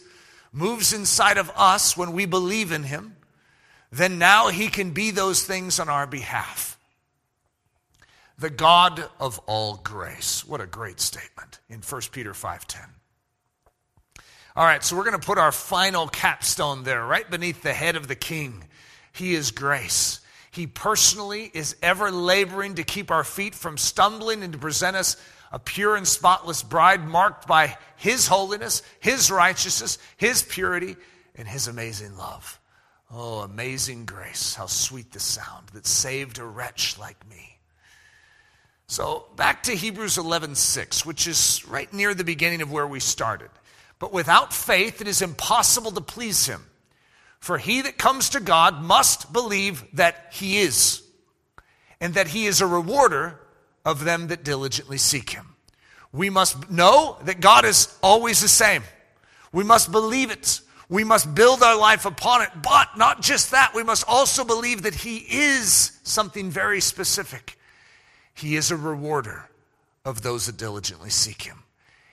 [0.51, 3.15] moves inside of us when we believe in Him,
[3.91, 6.77] then now He can be those things on our behalf
[8.41, 10.43] the God of all grace.
[10.45, 12.89] What a great statement in 1 Peter 5:10.
[14.55, 17.95] All right, so we're going to put our final capstone there, right beneath the head
[17.95, 18.65] of the king.
[19.13, 20.19] He is grace.
[20.51, 25.15] He personally is ever laboring to keep our feet from stumbling and to present us
[25.51, 30.97] a pure and spotless bride marked by his holiness, his righteousness, his purity,
[31.35, 32.59] and his amazing love.
[33.09, 34.55] Oh, amazing grace.
[34.55, 37.57] How sweet the sound that saved a wretch like me.
[38.87, 43.49] So back to Hebrews 11:6, which is right near the beginning of where we started.
[43.99, 46.70] But without faith it is impossible to please him.
[47.41, 51.01] For he that comes to God must believe that he is,
[51.99, 53.39] and that he is a rewarder
[53.83, 55.55] of them that diligently seek him.
[56.13, 58.83] We must know that God is always the same.
[59.51, 60.61] We must believe it.
[60.87, 62.49] We must build our life upon it.
[62.61, 67.57] But not just that, we must also believe that he is something very specific.
[68.35, 69.49] He is a rewarder
[70.05, 71.63] of those that diligently seek him.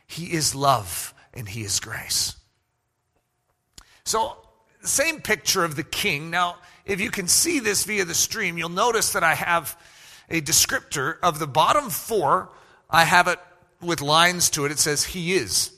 [0.07, 2.35] He is love and he is grace.
[4.05, 4.39] So,
[4.83, 6.31] same picture of the king.
[6.31, 9.77] Now, if you can see this via the stream, you'll notice that I have
[10.31, 12.51] a descriptor of the bottom four.
[12.89, 13.39] I have it
[13.81, 14.73] with lines to it.
[14.73, 15.73] It says, He is.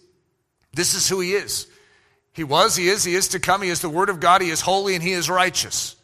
[0.73, 1.67] This is who He is.
[2.33, 3.63] He was, He is, He is to come.
[3.63, 4.43] He is the Word of God.
[4.43, 5.97] He is holy and He is righteous.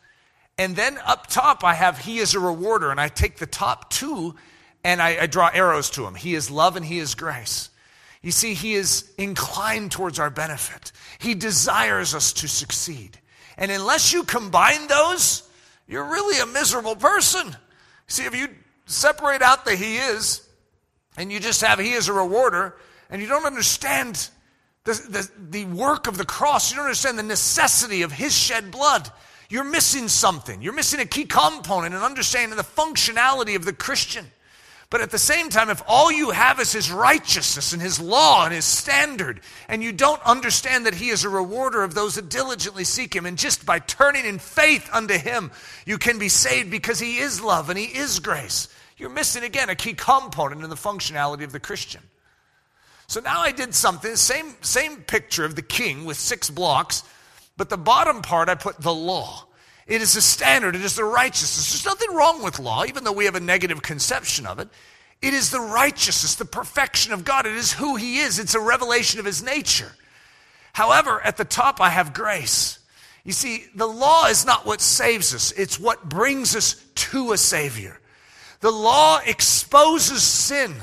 [0.59, 2.91] And then up top, I have He is a rewarder.
[2.91, 4.35] And I take the top two
[4.83, 6.15] and I, I draw arrows to Him.
[6.15, 7.71] He is love and He is grace.
[8.27, 13.21] You see, He is inclined towards our benefit, He desires us to succeed.
[13.57, 15.49] And unless you combine those,
[15.87, 17.55] you're really a miserable person.
[18.09, 18.49] See, if you
[18.87, 20.45] separate out the He is,
[21.17, 22.75] and you just have He is a rewarder,
[23.11, 24.29] and you don't understand
[24.83, 28.73] the, the, the work of the cross, you don't understand the necessity of His shed
[28.73, 29.09] blood,
[29.49, 30.61] you're missing something.
[30.63, 34.27] You're missing a key component in understanding the functionality of the Christian.
[34.89, 38.45] But at the same time, if all you have is his righteousness and his law
[38.45, 42.29] and his standard, and you don't understand that he is a rewarder of those that
[42.29, 45.51] diligently seek him, and just by turning in faith unto him,
[45.87, 49.69] you can be saved because he is love and he is grace, you're missing again
[49.69, 52.03] a key component in the functionality of the Christian.
[53.09, 57.03] So now I did something, same, same picture of the king with six blocks,
[57.57, 59.47] but the bottom part I put the law.
[59.87, 61.73] It is the standard, it is the righteousness.
[61.73, 64.69] There's nothing wrong with law, even though we have a negative conception of it.
[65.23, 67.47] It is the righteousness, the perfection of God.
[67.47, 69.93] It is who He is, it's a revelation of His nature.
[70.73, 72.81] However, at the top, I have grace.
[73.25, 77.39] You see, the law is not what saves us, it's what brings us to a
[77.39, 77.99] Savior.
[78.61, 80.75] The law exposes sin,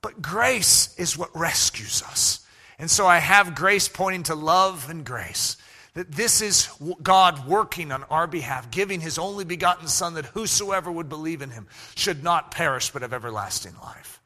[0.00, 2.46] but grace is what rescues us.
[2.78, 5.56] And so I have grace pointing to love and grace.
[5.94, 6.68] That this is
[7.02, 11.50] God working on our behalf, giving his only begotten Son, that whosoever would believe in
[11.50, 14.20] him should not perish but have everlasting life.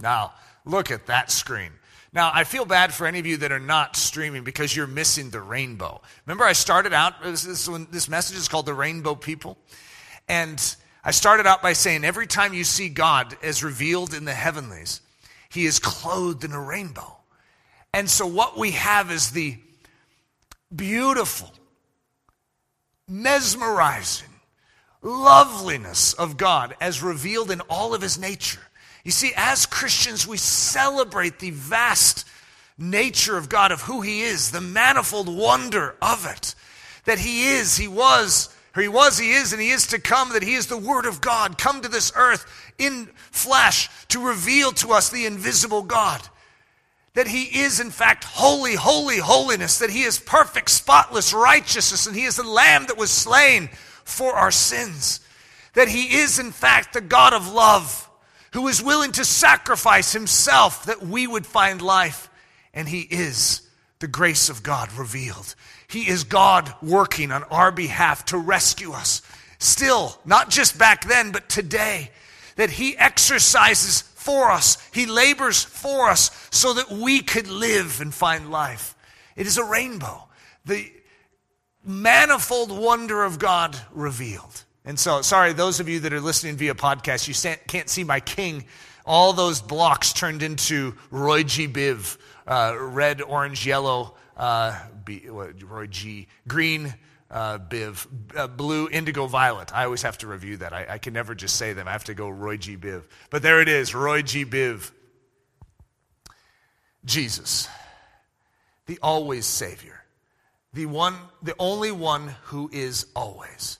[0.00, 1.72] Now, look at that screen.
[2.12, 5.30] Now, I feel bad for any of you that are not streaming because you're missing
[5.30, 6.00] the rainbow.
[6.26, 9.56] Remember, I started out, uh, this, this, this message is called The Rainbow People.
[10.28, 14.34] And I started out by saying every time you see God as revealed in the
[14.34, 15.00] heavenlies,
[15.50, 17.16] he is clothed in a rainbow.
[17.94, 19.58] And so, what we have is the
[20.74, 21.50] beautiful,
[23.08, 24.28] mesmerizing
[25.02, 28.60] loveliness of God as revealed in all of his nature.
[29.04, 32.26] You see, as Christians, we celebrate the vast
[32.76, 36.54] nature of God, of who he is, the manifold wonder of it.
[37.06, 40.42] That he is, he was, he was, he is, and he is to come, that
[40.42, 44.92] he is the Word of God, come to this earth in flesh to reveal to
[44.92, 46.28] us the invisible God
[47.14, 52.16] that he is in fact holy, holy, holiness, that he is perfect, spotless righteousness, and
[52.16, 53.68] he is the lamb that was slain
[54.04, 55.20] for our sins,
[55.74, 58.08] that he is in fact the God of love
[58.52, 62.28] who is willing to sacrifice himself that we would find life,
[62.74, 63.62] and he is
[64.00, 65.54] the grace of God revealed.
[65.88, 69.22] He is God working on our behalf to rescue us.
[69.58, 72.10] Still, not just back then, but today,
[72.56, 74.78] that he exercises for us.
[74.92, 78.94] He labors for us so that we could live and find life.
[79.34, 80.28] It is a rainbow,
[80.64, 80.92] the
[81.84, 84.64] manifold wonder of God revealed.
[84.84, 88.20] And so, sorry, those of you that are listening via podcast, you can't see my
[88.20, 88.66] king.
[89.04, 91.66] All those blocks turned into Roy G.
[91.66, 92.16] Biv,
[92.46, 96.28] uh, red, orange, yellow, uh, B, Roy G.
[96.46, 96.94] green,
[97.30, 99.74] uh, Biv, uh, blue, indigo, violet.
[99.74, 100.72] I always have to review that.
[100.72, 101.86] I, I, can never just say them.
[101.86, 102.76] I have to go Roy G.
[102.76, 103.04] Biv.
[103.30, 104.44] But there it is, Roy G.
[104.44, 104.90] Biv.
[107.04, 107.68] Jesus,
[108.86, 110.04] the always Savior,
[110.74, 113.78] the one, the only one who is always.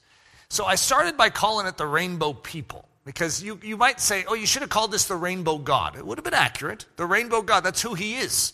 [0.48, 2.86] So I started by calling it the rainbow people.
[3.04, 5.96] Because you, you might say, oh, you should have called this the rainbow God.
[5.96, 6.84] It would have been accurate.
[6.96, 8.52] The rainbow God, that's who he is.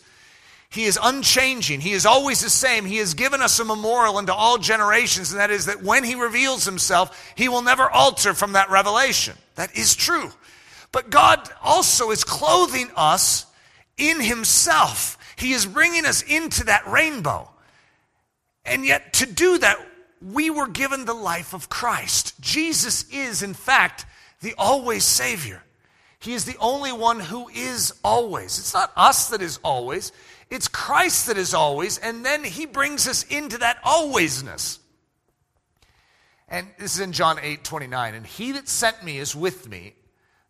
[0.69, 1.79] He is unchanging.
[1.79, 2.85] He is always the same.
[2.85, 6.15] He has given us a memorial unto all generations, and that is that when He
[6.15, 9.35] reveals Himself, He will never alter from that revelation.
[9.55, 10.31] That is true.
[10.91, 13.45] But God also is clothing us
[13.97, 15.17] in Himself.
[15.37, 17.49] He is bringing us into that rainbow.
[18.65, 19.77] And yet, to do that,
[20.21, 22.33] we were given the life of Christ.
[22.41, 24.05] Jesus is, in fact,
[24.41, 25.63] the always Savior.
[26.19, 28.57] He is the only one who is always.
[28.59, 30.11] It's not us that is always,
[30.49, 34.79] it's Christ that is always, and then he brings us into that alwaysness.
[36.49, 38.15] And this is in John 8 29.
[38.15, 39.93] And he that sent me is with me.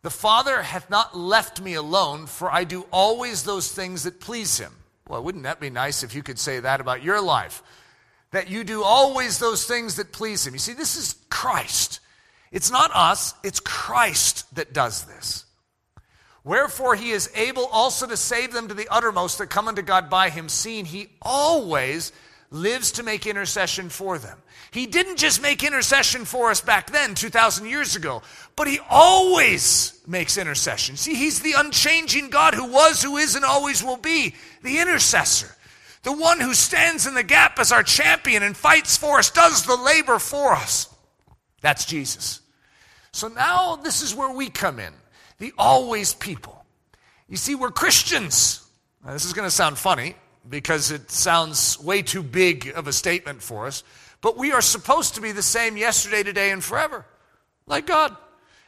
[0.04, 4.60] The Father hath not left me alone, for I do always those things that please
[4.60, 4.74] him.
[5.08, 7.64] Well, wouldn't that be nice if you could say that about your life?
[8.32, 10.54] That you do always those things that please him.
[10.54, 12.00] You see, this is Christ.
[12.52, 15.45] It's not us, it's Christ that does this.
[16.48, 20.10] Wherefore he is able also to save them to the uttermost that come unto God
[20.10, 22.14] by him, seeing he always
[22.52, 24.38] lives to make intercession for them.
[24.72, 28.22] He didn't just make intercession for us back then, 2,000 years ago,
[28.56, 30.95] but He always makes intercession.
[30.95, 34.34] See, He's the unchanging God who was, who is, and always will be,
[34.64, 35.54] the intercessor.
[36.04, 39.64] The one who stands in the gap as our champion and fights for us, does
[39.64, 40.93] the labor for us.
[41.60, 42.39] That's Jesus.
[43.12, 44.93] So now this is where we come in
[45.40, 46.66] the always people.
[47.28, 48.66] You see, we're Christians.
[49.06, 50.16] Now, this is going to sound funny
[50.50, 53.84] because it sounds way too big of a statement for us,
[54.22, 57.06] but we are supposed to be the same yesterday, today, and forever,
[57.66, 58.16] like God.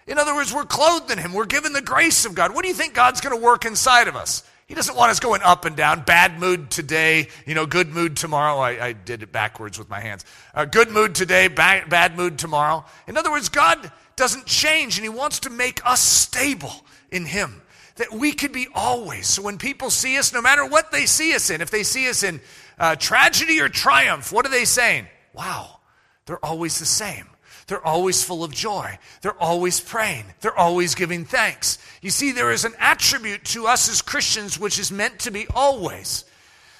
[0.07, 1.33] In other words, we're clothed in Him.
[1.33, 2.53] We're given the grace of God.
[2.53, 4.43] What do you think God's going to work inside of us?
[4.67, 8.15] He doesn't want us going up and down, bad mood today, you know, good mood
[8.15, 8.59] tomorrow.
[8.59, 10.25] I, I did it backwards with my hands.
[10.53, 12.85] Uh, good mood today, bad, bad mood tomorrow.
[13.07, 17.61] In other words, God doesn't change and He wants to make us stable in Him.
[17.95, 19.27] That we could be always.
[19.27, 22.07] So when people see us, no matter what they see us in, if they see
[22.07, 22.39] us in
[22.77, 25.07] uh, tragedy or triumph, what are they saying?
[25.33, 25.79] Wow,
[26.25, 27.27] they're always the same.
[27.67, 28.97] They're always full of joy.
[29.21, 30.25] They're always praying.
[30.41, 31.77] They're always giving thanks.
[32.01, 35.45] You see, there is an attribute to us as Christians which is meant to be
[35.53, 36.25] always.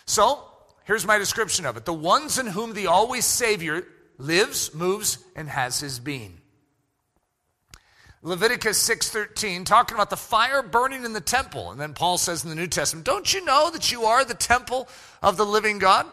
[0.06, 0.44] So,
[0.86, 3.86] here's my description of it the ones in whom the always Savior
[4.18, 6.39] lives, moves, and has his being.
[8.22, 12.50] Leviticus 6:13 talking about the fire burning in the temple and then Paul says in
[12.50, 14.90] the New Testament don't you know that you are the temple
[15.22, 16.06] of the living God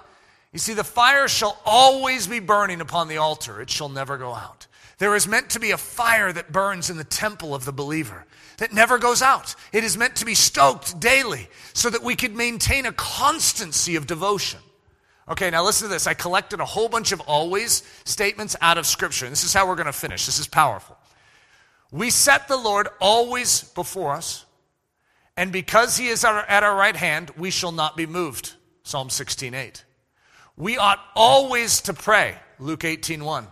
[0.57, 4.35] you see, the fire shall always be burning upon the altar, it shall never go
[4.35, 4.67] out.
[4.97, 8.25] There is meant to be a fire that burns in the temple of the believer
[8.57, 9.55] that never goes out.
[9.71, 14.07] It is meant to be stoked daily so that we could maintain a constancy of
[14.07, 14.61] devotion.
[15.29, 16.07] Okay, now listen to this.
[16.07, 19.27] I collected a whole bunch of always statements out of Scripture.
[19.27, 20.25] And this is how we're going to finish.
[20.25, 20.96] This is powerful.
[21.91, 24.45] We set the Lord always before us,
[25.37, 28.55] and because he is at our right hand, we shall not be moved.
[28.83, 29.85] Psalm 16 8.
[30.57, 33.47] We ought always to pray, Luke 18 1.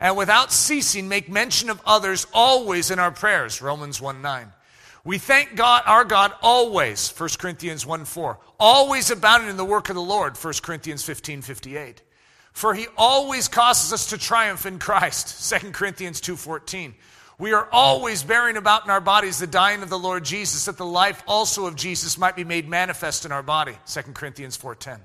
[0.00, 4.52] And without ceasing, make mention of others always in our prayers, Romans 1 9.
[5.04, 8.38] We thank God, our God, always, 1 Corinthians 1 4.
[8.60, 12.02] Always abounding in the work of the Lord, 1 Corinthians 15 58.
[12.52, 16.94] For he always causes us to triumph in Christ, 2 Corinthians 2 14.
[17.42, 20.76] We are always bearing about in our bodies the dying of the Lord Jesus, that
[20.76, 25.00] the life also of Jesus might be made manifest in our body, 2 Corinthians 4:10.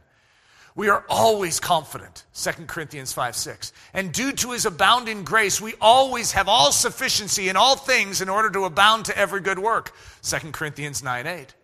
[0.75, 3.73] We are always confident, 2 Corinthians 5 6.
[3.91, 8.29] And due to his abounding grace, we always have all sufficiency in all things in
[8.29, 11.55] order to abound to every good work, 2 Corinthians 9 8.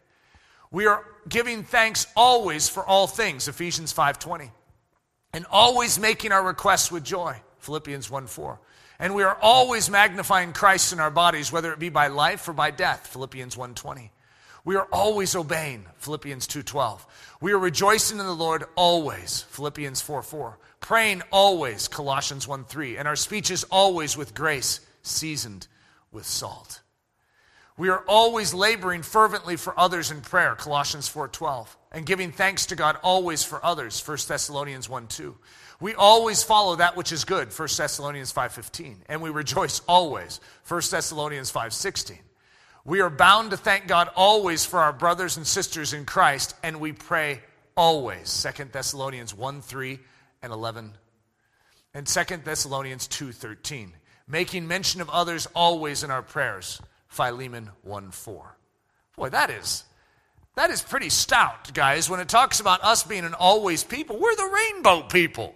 [0.72, 4.50] We are giving thanks always for all things, Ephesians 5 20.
[5.34, 8.60] And always making our requests with joy, Philippians 1 4.
[9.04, 12.54] And we are always magnifying Christ in our bodies, whether it be by life or
[12.54, 14.14] by death, Philippians 1 20.
[14.64, 17.06] We are always obeying, Philippians 2:12.
[17.42, 20.58] We are rejoicing in the Lord always, Philippians 4:4.
[20.80, 25.68] Praying always, Colossians 1:3, and our speech is always with grace, seasoned
[26.14, 26.80] with salt.
[27.76, 32.78] We are always laboring fervently for others in prayer, Colossians 4:12, and giving thanks to
[32.78, 35.38] God always for others, 1 Thessalonians 1:2.
[35.84, 40.90] We always follow that which is good, 1 Thessalonians 5:15, and we rejoice always, 1
[40.90, 42.24] Thessalonians 5:16.
[42.86, 46.80] We are bound to thank God always for our brothers and sisters in Christ, and
[46.80, 47.44] we pray
[47.76, 48.30] always.
[48.30, 50.00] 2 Thessalonians 1 3
[50.42, 50.98] and 11.
[51.94, 53.94] And 2 Thessalonians 2 13.
[54.26, 56.82] Making mention of others always in our prayers.
[57.10, 58.56] Philemon 1 4.
[59.18, 59.84] Boy, that is.
[60.56, 62.10] That is pretty stout, guys.
[62.10, 65.56] When it talks about us being an always people, we're the rainbow people.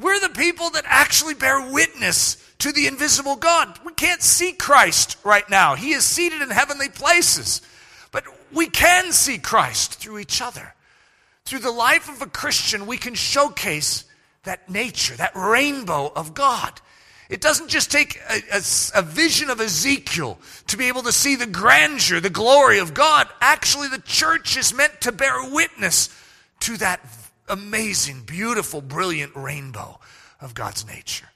[0.00, 3.78] We're the people that actually bear witness to the invisible God.
[3.84, 5.74] We can't see Christ right now.
[5.74, 7.60] He is seated in heavenly places.
[8.12, 10.74] But we can see Christ through each other.
[11.44, 14.04] Through the life of a Christian, we can showcase
[14.44, 16.80] that nature, that rainbow of God.
[17.28, 18.62] It doesn't just take a, a,
[18.96, 23.28] a, vision of Ezekiel to be able to see the grandeur, the glory of God.
[23.40, 26.08] Actually, the church is meant to bear witness
[26.60, 27.00] to that
[27.50, 29.98] amazing, beautiful, brilliant rainbow
[30.40, 31.28] of God's nature.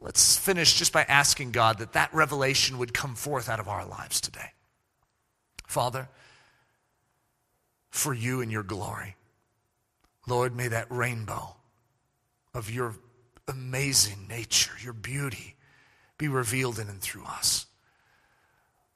[0.00, 3.86] Let's finish just by asking God that that revelation would come forth out of our
[3.86, 4.52] lives today.
[5.66, 6.08] Father,
[7.90, 9.16] for you and your glory,
[10.26, 11.56] Lord, may that rainbow
[12.54, 12.94] of your
[13.46, 15.56] amazing nature, your beauty,
[16.18, 17.66] be revealed in and through us.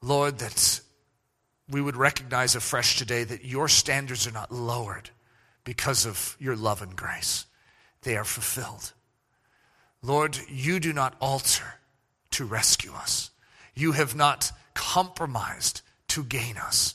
[0.02, 0.80] Lord, that
[1.68, 5.11] we would recognize afresh today that your standards are not lowered
[5.66, 7.44] because of your love and grace,
[8.02, 8.94] they are fulfilled.
[10.00, 11.74] Lord, you do not alter
[12.30, 13.30] to rescue us.
[13.74, 16.94] You have not compromised to gain us,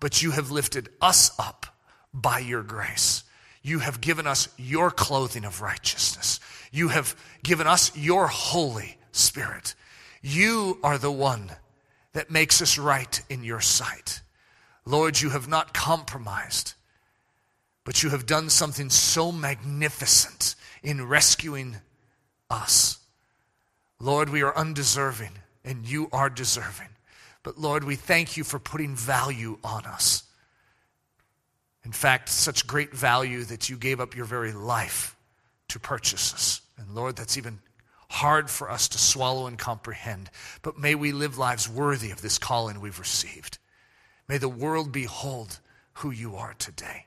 [0.00, 1.66] but you have lifted us up
[2.12, 3.22] by your grace.
[3.62, 6.40] You have given us your clothing of righteousness.
[6.72, 9.76] You have given us your Holy Spirit.
[10.20, 11.52] You are the one
[12.14, 14.22] that makes us right in your sight.
[14.84, 16.74] Lord, you have not compromised,
[17.84, 21.76] but you have done something so magnificent in rescuing
[22.50, 22.98] us.
[23.98, 25.32] Lord, we are undeserving,
[25.64, 26.88] and you are deserving.
[27.42, 30.24] But Lord, we thank you for putting value on us.
[31.84, 35.16] In fact, such great value that you gave up your very life
[35.68, 36.60] to purchase us.
[36.76, 37.58] And Lord, that's even
[38.08, 40.30] hard for us to swallow and comprehend.
[40.62, 43.58] But may we live lives worthy of this calling we've received.
[44.28, 45.58] May the world behold
[45.94, 47.06] who you are today